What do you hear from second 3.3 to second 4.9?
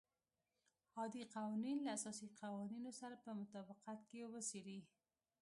مطابقت کې وڅېړي.